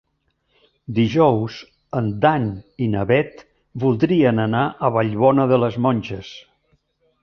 Dijous 0.99 1.57
en 1.99 2.07
Dan 2.25 2.49
i 2.85 2.89
na 2.95 3.05
Bet 3.13 3.47
voldrien 3.87 4.45
anar 4.49 4.67
a 4.91 4.95
Vallbona 5.01 5.51
de 5.57 5.65
les 5.67 5.83
Monges. 5.89 6.39